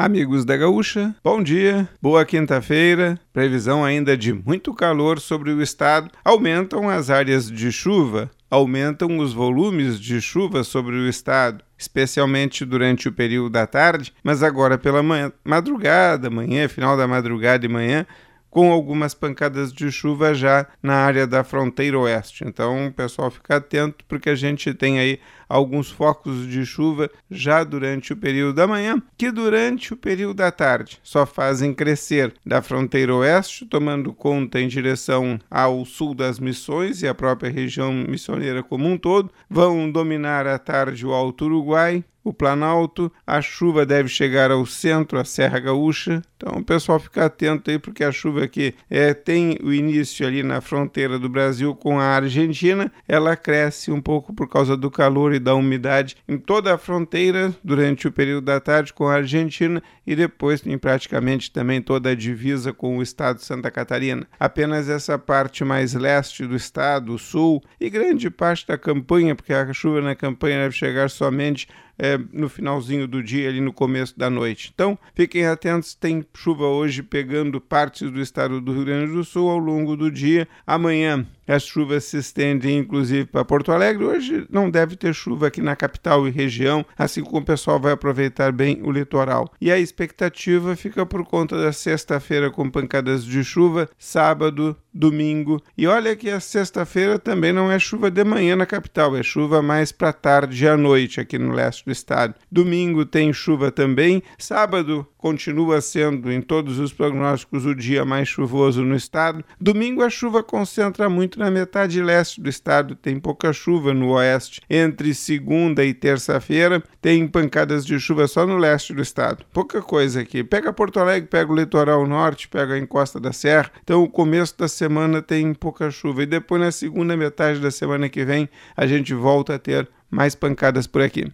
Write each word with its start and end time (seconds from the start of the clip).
Amigos 0.00 0.44
da 0.44 0.56
Gaúcha, 0.56 1.12
bom 1.24 1.42
dia, 1.42 1.88
boa 2.00 2.24
quinta-feira. 2.24 3.18
Previsão 3.32 3.84
ainda 3.84 4.16
de 4.16 4.32
muito 4.32 4.72
calor 4.72 5.18
sobre 5.18 5.50
o 5.50 5.60
estado. 5.60 6.08
Aumentam 6.24 6.88
as 6.88 7.10
áreas 7.10 7.50
de 7.50 7.72
chuva, 7.72 8.30
aumentam 8.48 9.18
os 9.18 9.32
volumes 9.32 9.98
de 9.98 10.20
chuva 10.20 10.62
sobre 10.62 10.94
o 10.94 11.08
estado, 11.08 11.64
especialmente 11.76 12.64
durante 12.64 13.08
o 13.08 13.12
período 13.12 13.50
da 13.50 13.66
tarde, 13.66 14.14
mas 14.22 14.40
agora 14.40 14.78
pela 14.78 15.02
manhã, 15.02 15.32
madrugada, 15.44 16.30
manhã, 16.30 16.68
final 16.68 16.96
da 16.96 17.08
madrugada 17.08 17.66
e 17.66 17.68
manhã, 17.68 18.06
com 18.50 18.72
algumas 18.72 19.14
pancadas 19.14 19.72
de 19.72 19.90
chuva 19.90 20.34
já 20.34 20.66
na 20.82 20.94
área 20.94 21.26
da 21.26 21.44
fronteira 21.44 21.98
oeste. 21.98 22.44
Então, 22.46 22.92
pessoal, 22.96 23.30
fica 23.30 23.56
atento 23.56 24.04
porque 24.08 24.30
a 24.30 24.34
gente 24.34 24.72
tem 24.74 24.98
aí 24.98 25.18
alguns 25.48 25.90
focos 25.90 26.46
de 26.46 26.64
chuva 26.66 27.10
já 27.30 27.64
durante 27.64 28.12
o 28.12 28.16
período 28.16 28.54
da 28.54 28.66
manhã, 28.66 29.02
que 29.16 29.30
durante 29.30 29.94
o 29.94 29.96
período 29.96 30.34
da 30.34 30.52
tarde 30.52 31.00
só 31.02 31.24
fazem 31.24 31.72
crescer 31.72 32.34
da 32.44 32.60
fronteira 32.60 33.14
oeste, 33.14 33.64
tomando 33.64 34.12
conta 34.12 34.60
em 34.60 34.68
direção 34.68 35.38
ao 35.50 35.84
sul 35.84 36.14
das 36.14 36.38
missões 36.38 37.02
e 37.02 37.08
a 37.08 37.14
própria 37.14 37.50
região 37.50 37.92
missioneira 37.92 38.62
como 38.62 38.86
um 38.86 38.98
todo, 38.98 39.30
vão 39.48 39.90
dominar 39.90 40.46
à 40.46 40.58
tarde 40.58 41.06
o 41.06 41.12
Alto 41.12 41.46
Uruguai, 41.46 42.04
o 42.28 42.32
Planalto, 42.32 43.10
a 43.26 43.40
chuva 43.40 43.86
deve 43.86 44.08
chegar 44.08 44.50
ao 44.50 44.64
centro, 44.66 45.18
a 45.18 45.24
Serra 45.24 45.58
Gaúcha. 45.58 46.22
Então, 46.36 46.60
o 46.60 46.64
pessoal 46.64 47.00
fica 47.00 47.24
atento 47.24 47.70
aí, 47.70 47.78
porque 47.78 48.04
a 48.04 48.12
chuva 48.12 48.44
aqui 48.44 48.74
é, 48.88 49.12
tem 49.12 49.58
o 49.62 49.72
início 49.72 50.26
ali 50.26 50.42
na 50.42 50.60
fronteira 50.60 51.18
do 51.18 51.28
Brasil 51.28 51.74
com 51.74 51.98
a 51.98 52.04
Argentina. 52.04 52.92
Ela 53.08 53.36
cresce 53.36 53.90
um 53.90 54.00
pouco 54.00 54.32
por 54.32 54.48
causa 54.48 54.76
do 54.76 54.90
calor 54.90 55.34
e 55.34 55.38
da 55.38 55.54
umidade 55.54 56.16
em 56.28 56.38
toda 56.38 56.74
a 56.74 56.78
fronteira 56.78 57.52
durante 57.64 58.06
o 58.06 58.12
período 58.12 58.44
da 58.44 58.60
tarde 58.60 58.92
com 58.92 59.08
a 59.08 59.14
Argentina 59.14 59.82
e 60.06 60.14
depois 60.14 60.64
em 60.64 60.78
praticamente 60.78 61.50
também 61.50 61.82
toda 61.82 62.10
a 62.10 62.14
divisa 62.14 62.72
com 62.72 62.98
o 62.98 63.02
estado 63.02 63.38
de 63.38 63.44
Santa 63.44 63.70
Catarina. 63.70 64.26
Apenas 64.38 64.88
essa 64.88 65.18
parte 65.18 65.64
mais 65.64 65.94
leste 65.94 66.46
do 66.46 66.54
estado, 66.54 67.18
sul 67.18 67.62
e 67.80 67.90
grande 67.90 68.30
parte 68.30 68.66
da 68.66 68.78
campanha, 68.78 69.34
porque 69.34 69.52
a 69.52 69.72
chuva 69.72 70.00
na 70.00 70.14
campanha 70.14 70.60
deve 70.60 70.74
chegar 70.74 71.10
somente 71.10 71.66
é, 71.98 72.18
no 72.32 72.48
finalzinho 72.48 73.06
do 73.08 73.22
dia, 73.22 73.48
ali 73.48 73.60
no 73.60 73.72
começo 73.72 74.18
da 74.18 74.30
noite. 74.30 74.70
Então, 74.72 74.98
fiquem 75.14 75.46
atentos, 75.46 75.94
tem 75.94 76.24
chuva 76.34 76.66
hoje 76.66 77.02
pegando 77.02 77.60
partes 77.60 78.10
do 78.10 78.20
estado 78.20 78.60
do 78.60 78.72
Rio 78.72 78.84
Grande 78.84 79.12
do 79.12 79.24
Sul 79.24 79.50
ao 79.50 79.58
longo 79.58 79.96
do 79.96 80.10
dia. 80.10 80.46
Amanhã 80.66 81.26
as 81.48 81.62
chuvas 81.62 82.04
se 82.04 82.18
estendem 82.18 82.78
inclusive 82.78 83.24
para 83.24 83.44
Porto 83.44 83.72
Alegre. 83.72 84.04
Hoje 84.04 84.46
não 84.50 84.70
deve 84.70 84.96
ter 84.96 85.14
chuva 85.14 85.46
aqui 85.46 85.62
na 85.62 85.74
capital 85.74 86.28
e 86.28 86.30
região, 86.30 86.84
assim 86.96 87.22
como 87.22 87.38
o 87.38 87.44
pessoal 87.44 87.80
vai 87.80 87.92
aproveitar 87.92 88.52
bem 88.52 88.80
o 88.82 88.92
litoral. 88.92 89.50
E 89.60 89.72
a 89.72 89.78
expectativa 89.78 90.76
fica 90.76 91.06
por 91.06 91.24
conta 91.24 91.60
da 91.60 91.72
sexta-feira 91.72 92.50
com 92.50 92.70
pancadas 92.70 93.24
de 93.24 93.42
chuva, 93.42 93.88
sábado, 93.98 94.76
domingo. 94.92 95.62
E 95.76 95.86
olha 95.86 96.16
que 96.16 96.30
a 96.30 96.40
sexta-feira 96.40 97.18
também 97.18 97.52
não 97.52 97.70
é 97.70 97.78
chuva 97.78 98.10
de 98.10 98.24
manhã 98.24 98.56
na 98.56 98.66
capital, 98.66 99.16
é 99.16 99.22
chuva 99.22 99.62
mais 99.62 99.92
para 99.92 100.12
tarde 100.12 100.64
e 100.64 100.68
à 100.68 100.76
noite 100.76 101.20
aqui 101.20 101.38
no 101.38 101.52
leste 101.52 101.84
do 101.84 101.92
estado. 101.92 102.34
Domingo 102.50 103.04
tem 103.04 103.32
chuva 103.32 103.70
também. 103.70 104.22
Sábado 104.38 105.06
continua 105.18 105.80
sendo 105.80 106.32
em 106.32 106.40
todos 106.40 106.78
os 106.78 106.92
prognósticos 106.92 107.66
o 107.66 107.74
dia 107.74 108.04
mais 108.04 108.28
chuvoso 108.28 108.84
no 108.84 108.94
estado. 108.94 109.44
Domingo 109.60 110.02
a 110.02 110.08
chuva 110.08 110.42
concentra 110.42 111.10
muito 111.10 111.38
na 111.38 111.50
metade 111.50 112.00
leste 112.00 112.40
do 112.40 112.48
estado, 112.48 112.94
tem 112.94 113.18
pouca 113.18 113.52
chuva 113.52 113.92
no 113.92 114.12
oeste. 114.12 114.62
Entre 114.70 115.12
segunda 115.12 115.84
e 115.84 115.92
terça-feira 115.92 116.82
tem 117.02 117.26
pancadas 117.26 117.84
de 117.84 117.98
chuva 117.98 118.26
só 118.28 118.46
no 118.46 118.56
leste 118.56 118.94
do 118.94 119.02
estado. 119.02 119.44
Pouca 119.52 119.82
coisa 119.82 120.20
aqui. 120.20 120.42
Pega 120.44 120.72
Porto 120.72 121.00
Alegre, 121.00 121.28
pega 121.28 121.52
o 121.52 121.56
litoral 121.56 122.06
norte, 122.06 122.48
pega 122.48 122.74
a 122.74 122.78
encosta 122.78 123.18
da 123.18 123.32
serra. 123.32 123.70
Então 123.82 124.02
o 124.02 124.08
começo 124.08 124.56
da 124.56 124.68
semana 124.68 125.20
tem 125.20 125.52
pouca 125.52 125.90
chuva 125.90 126.22
e 126.22 126.26
depois 126.26 126.62
na 126.62 126.70
segunda 126.70 127.16
metade 127.16 127.58
da 127.58 127.70
semana 127.70 128.08
que 128.08 128.24
vem 128.24 128.48
a 128.76 128.86
gente 128.86 129.12
volta 129.12 129.56
a 129.56 129.58
ter 129.58 129.88
mais 130.10 130.34
pancadas 130.34 130.86
por 130.86 131.02
aqui. 131.02 131.30